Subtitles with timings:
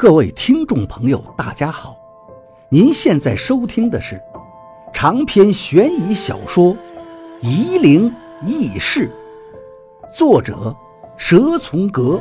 [0.00, 1.94] 各位听众朋友，大家好！
[2.70, 4.18] 您现在收听的是
[4.94, 6.74] 长篇悬疑小说
[7.42, 8.10] 《夷陵
[8.40, 9.10] 轶事》，
[10.16, 10.74] 作者
[11.18, 12.18] 蛇从阁，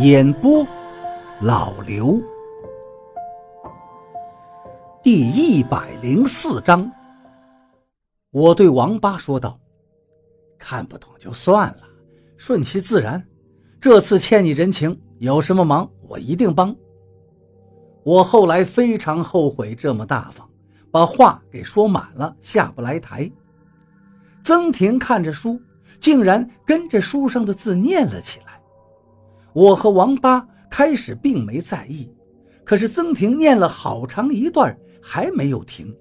[0.00, 0.66] 演播
[1.40, 2.20] 老刘。
[5.02, 6.92] 第一百零四章，
[8.32, 9.58] 我对王八说道
[10.60, 11.84] ：“看不懂就算了，
[12.36, 13.26] 顺其自然。
[13.80, 16.76] 这次欠你人情，有什么忙我一定帮。”
[18.04, 20.48] 我后来非常后悔这么大方，
[20.90, 23.30] 把话给说满了，下不来台。
[24.42, 25.60] 曾婷看着书，
[26.00, 28.60] 竟然跟着书上的字念了起来。
[29.52, 32.10] 我和王八开始并没在意，
[32.64, 35.94] 可是曾婷念了好长一段还没有停。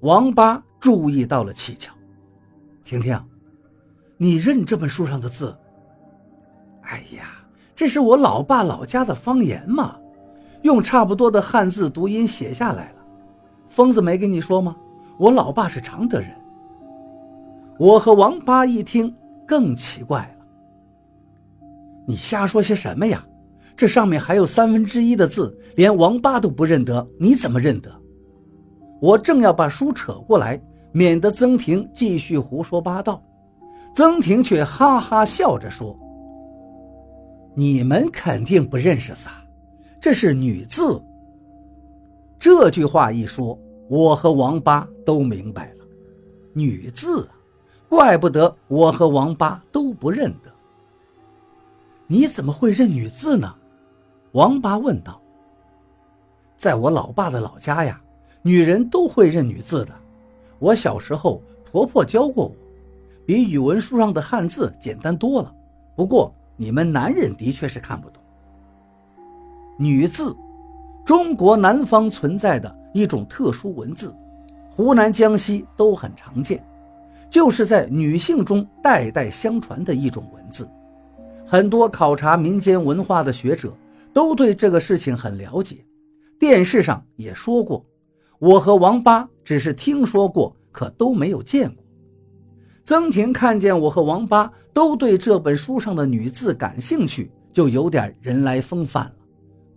[0.00, 1.90] 王八注意到了蹊跷，
[2.84, 3.20] 婷婷，
[4.16, 5.56] 你认这本书上的字？
[6.82, 9.98] 哎呀，这是我老爸老家的方言嘛。
[10.62, 12.96] 用差不多的汉字读音写下来了，
[13.68, 14.76] 疯子没跟你说吗？
[15.18, 16.30] 我老爸是常德人。
[17.78, 19.14] 我和王八一听
[19.46, 20.44] 更奇怪了，
[22.06, 23.24] 你瞎说些什么呀？
[23.76, 27.90] 这上面还有三分之一的字，连王八都不认得，你怎么认得？
[29.00, 33.22] 我正要把书扯过来，免得曾婷继续胡说八道，
[33.94, 35.96] 曾婷却哈哈笑着说
[37.54, 39.30] ：“你们肯定不认识撒。”
[40.00, 41.02] 这是女字。
[42.38, 45.84] 这句话一说，我和王八都明白了，
[46.52, 47.34] 女字啊，
[47.88, 50.52] 怪不得我和王八都不认得。
[52.06, 53.52] 你怎么会认女字呢？
[54.32, 55.20] 王八问道。
[56.56, 58.00] 在我老爸的老家呀，
[58.42, 59.92] 女人都会认女字的。
[60.58, 62.54] 我小时候婆婆教过我，
[63.26, 65.52] 比语文书上的汉字简单多了。
[65.96, 68.22] 不过你们男人的确是看不懂。
[69.80, 70.36] 女字，
[71.04, 74.12] 中国南方存在的一种特殊文字，
[74.68, 76.60] 湖南、江西都很常见，
[77.30, 80.68] 就是在女性中代代相传的一种文字。
[81.46, 83.72] 很多考察民间文化的学者
[84.12, 85.76] 都对这个事情很了解，
[86.40, 87.86] 电视上也说过。
[88.40, 91.84] 我和王八只是听说过，可都没有见过。
[92.82, 99.12] 曾婷看见我和王八都对这本书上的女字感兴趣，就有点人来疯饭了。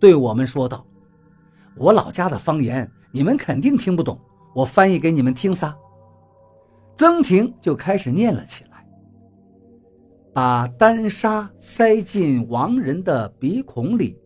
[0.02, 0.84] 对我们说道
[1.78, 4.18] ：“我老家的方言，你们肯定听不懂，
[4.52, 5.72] 我翻译给你们听撒。”
[6.98, 8.84] 曾婷就开始念了起来
[10.34, 14.18] ：“把丹砂塞进亡人的鼻孔里，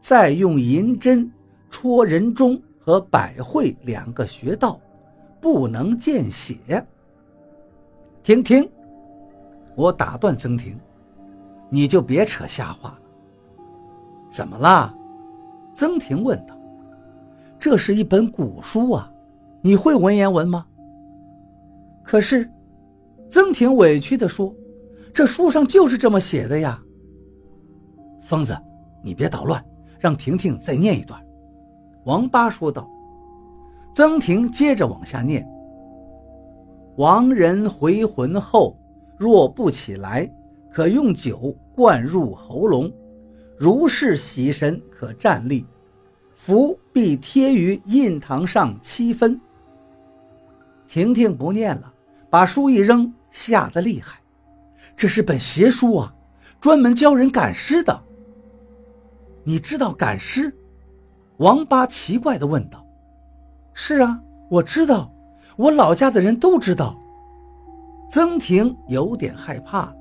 [0.00, 1.28] 再用银针
[1.70, 4.80] 戳人中和百会两个穴道，
[5.40, 6.56] 不能见血。”
[8.22, 8.70] 停停！
[9.74, 10.78] 我打断曾婷
[11.68, 12.98] ：“你就别扯瞎话了。
[14.30, 14.94] 怎么啦？”
[15.74, 16.54] 曾婷问道
[17.58, 19.12] ：“这是一本古书啊，
[19.62, 20.66] 你会文言文吗？”
[22.02, 22.50] 可是，
[23.28, 24.54] 曾婷委屈地说
[25.14, 26.80] ：“这书上就是这么写的呀。”
[28.22, 28.56] 疯子，
[29.02, 29.64] 你别捣乱，
[29.98, 31.20] 让婷婷再念一段。”
[32.04, 32.88] 王八说道。
[33.92, 35.44] 曾婷接着往下念
[36.96, 38.78] ：“亡人回魂后，
[39.16, 40.32] 若不起来，
[40.70, 42.90] 可用酒灌入喉咙。”
[43.60, 45.66] 如是喜神可站立，
[46.34, 49.38] 符必贴于印堂上七分。
[50.88, 51.92] 婷婷不念了，
[52.30, 54.18] 把书一扔，吓得厉害。
[54.96, 56.14] 这是本邪书啊，
[56.58, 58.02] 专门教人赶尸的。
[59.44, 60.50] 你知道赶尸？
[61.36, 62.82] 王八奇怪地问道。
[63.74, 65.12] 是啊，我知道，
[65.58, 66.98] 我老家的人都知道。
[68.08, 69.94] 曾婷有点害怕。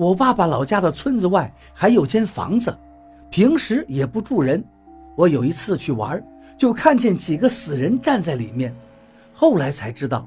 [0.00, 2.74] 我爸爸老家的村子外还有间房子，
[3.30, 4.64] 平时也不住人。
[5.14, 8.74] 我有一次去玩，就看见几个死人站在里面。
[9.30, 10.26] 后来才知道，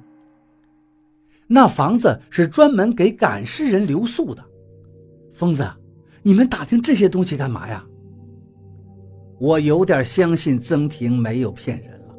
[1.47, 4.45] 那房子是专门给赶尸人留宿的。
[5.33, 5.67] 疯子，
[6.21, 7.83] 你们打听这些东西干嘛呀？
[9.39, 12.15] 我有点相信曾婷没有骗人了。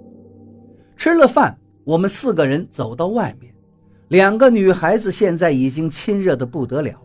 [0.96, 3.54] 吃了饭，我们四个人走到外面，
[4.08, 7.00] 两个女孩子现在已经亲热的不得了。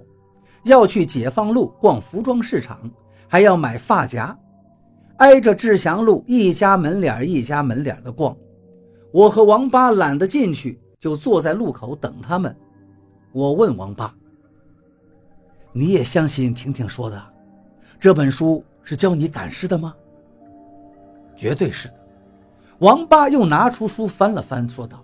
[0.63, 2.79] 要去解放路逛服装市场，
[3.27, 4.38] 还要买发夹，
[5.17, 8.35] 挨着志祥路一家门脸一家门脸的逛。
[9.11, 12.56] 我和王八懒得进去，就坐在路口等他们。
[13.31, 14.13] 我问王八
[15.71, 17.21] ：“你也相信婷婷说的，
[18.00, 19.94] 这本书是教你赶尸的吗
[21.35, 21.94] ？”“绝对是的。”
[22.79, 25.03] 王八又拿出书翻了翻，说道：“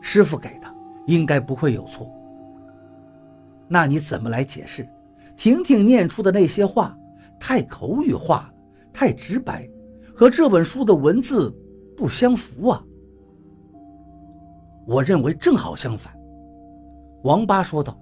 [0.00, 0.66] 师傅给的，
[1.06, 2.10] 应该不会有错。”
[3.72, 4.86] 那你怎么来解释？
[5.34, 6.94] 婷婷念出的那些话
[7.40, 8.54] 太口语化了，
[8.92, 9.66] 太直白，
[10.14, 11.50] 和这本书的文字
[11.96, 12.84] 不相符啊。
[14.86, 16.12] 我认为正好相反。
[17.22, 17.98] 王八说道：“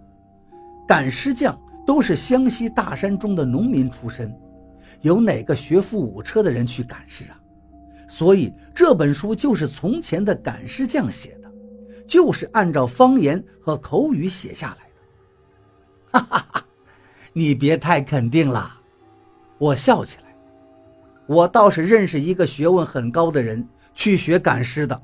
[0.88, 1.56] 赶尸匠
[1.86, 4.36] 都是湘西大山中的农民出身，
[5.02, 7.40] 有哪个学富五车的人去赶尸啊？
[8.08, 11.48] 所以这本书就是从前的赶尸匠写的，
[12.08, 14.86] 就是按照方言和口语写下来。”
[16.12, 16.64] 哈哈哈，
[17.32, 18.72] 你别太肯定了。
[19.58, 20.34] 我笑起来，
[21.26, 25.00] 我倒是认识一个学问很高的人，去学赶尸的。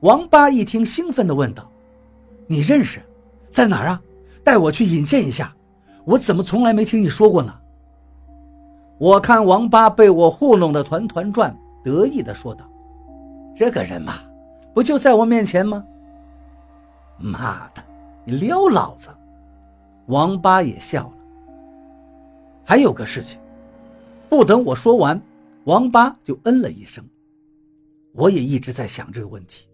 [0.00, 1.70] 王八一听，兴奋地问道。
[2.46, 3.02] 你认识，
[3.50, 4.00] 在哪儿啊？
[4.44, 5.52] 带我去引荐一下。
[6.04, 7.52] 我怎么从来没听你说过呢？
[8.98, 12.64] 我看王八被我糊弄得团团转，得意地说道
[13.56, 14.20] ：“这个人嘛，
[14.72, 15.84] 不就在我面前吗？”
[17.18, 17.82] 妈的，
[18.24, 19.08] 你撩老子！
[20.06, 21.12] 王八也笑了。
[22.64, 23.40] 还有个事情，
[24.28, 25.20] 不等我说完，
[25.64, 27.04] 王八就嗯了一声。
[28.12, 29.68] 我也一直在想这个问题。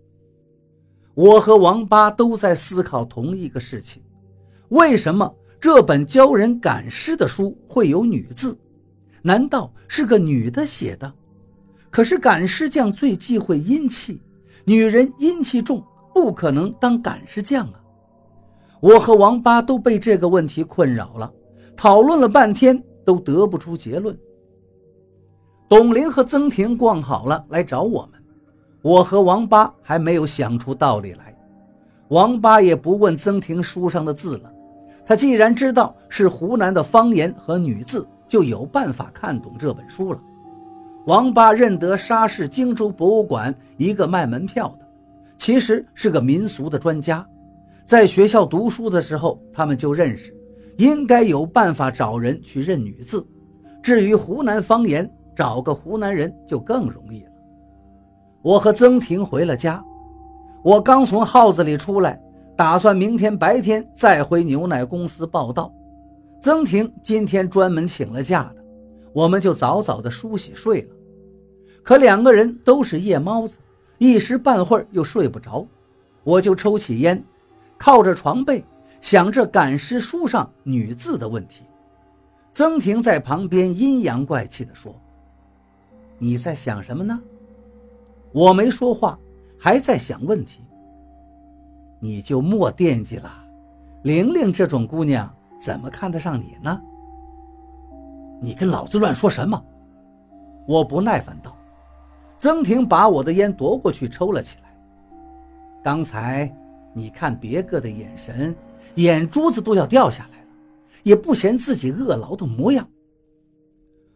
[1.15, 4.03] 我和王八都在思考同一个事情：
[4.69, 8.59] 为什么这本教人赶尸的书会有女字？
[9.21, 11.13] 难道是个女的写的？
[11.91, 14.21] 可是赶尸匠最忌讳阴气，
[14.65, 15.85] 女人阴气重，
[16.15, 17.82] 不可能当赶尸匠啊！
[18.83, 21.33] 我和王八都被这个问题困扰了，
[21.77, 24.19] 讨论了半天都得不出结论。
[25.69, 28.21] 董玲和曾婷逛好了来找我们。
[28.83, 31.33] 我和王八还没有想出道理来，
[32.09, 34.53] 王八也不问曾婷书上的字了。
[35.07, 40.21] 他既然知道是湖南的方言和女字，就有办法看懂这本书了。
[41.07, 44.89] 王八认得沙市荆州博物馆一个卖门票的，
[45.39, 47.25] 其实是个民俗的专家，
[47.85, 50.35] 在学校读书的时候他们就认识，
[50.79, 53.27] 应该有办法找人去认女字。
[53.83, 57.31] 至于湖南方言，找个湖南人就更容易了。
[58.43, 59.85] 我和曾婷回了家，
[60.63, 62.21] 我刚从号子里出来，
[62.57, 65.73] 打算明天白天再回牛奶公司报道。
[66.41, 68.65] 曾婷今天专门请了假的，
[69.13, 70.89] 我们就早早的梳洗睡了。
[71.83, 73.59] 可两个人都是夜猫子，
[73.99, 75.67] 一时半会儿又睡不着，
[76.25, 77.23] 我就抽起烟，
[77.83, 78.65] 靠着床背
[79.01, 81.65] 想着赶尸书上女字的问题。
[82.53, 84.95] 曾婷在旁边阴阳怪气地说
[86.17, 87.21] ：“你在想什么呢？”
[88.31, 89.19] 我没说话，
[89.59, 90.65] 还在想问题。
[91.99, 93.29] 你就莫惦记了，
[94.05, 95.29] 玲玲这种姑娘
[95.61, 96.81] 怎么看得上你呢？
[98.41, 99.61] 你跟老子乱说什么？
[100.69, 101.53] 我不耐烦道。
[102.39, 104.73] 曾婷把我的烟夺过去抽了起来。
[105.83, 106.49] 刚才
[106.95, 108.55] 你看别个的眼神，
[108.97, 110.49] 眼珠子都要掉下来了，
[111.03, 112.89] 也不嫌自己饿牢的模样。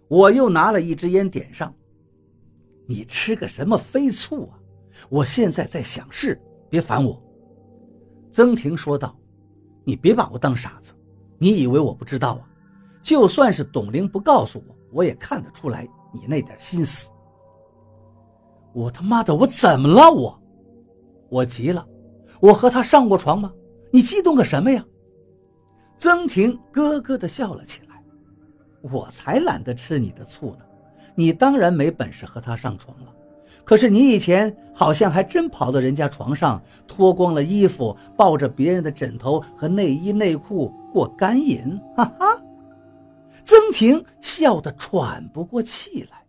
[0.09, 1.75] 我又拿了一支烟点上。
[2.89, 4.59] 你吃个什么飞醋啊！
[5.09, 6.41] 我现在在想事，
[6.71, 7.21] 别烦我。”
[8.31, 9.19] 曾婷说道
[9.83, 10.93] ，“你别把我当傻子，
[11.37, 12.49] 你以为我不知道啊？
[13.03, 17.11] 就算是董玲不告诉我，我也看得出来你那点心思。
[18.73, 20.09] 我他妈的，我怎么了？
[20.09, 20.41] 我，
[21.29, 21.85] 我急了，
[22.41, 23.53] 我和他上过床吗？
[23.91, 24.85] 你激动个什么呀？”
[25.99, 28.03] 曾婷咯咯地笑了起来
[28.83, 30.59] ，“我才懒得吃你的醋呢。”
[31.19, 33.07] 你当然没本事和他上床了，
[33.65, 42.39] 可是你以前好像还真跑到人家床上，脱光了衣服，抱着别人的枕头和内衣内裤过干瘾，哈哈！
[43.47, 46.26] 曾婷笑得喘不过气来。